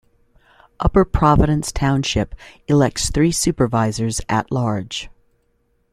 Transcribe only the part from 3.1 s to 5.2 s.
three supervisors at-large.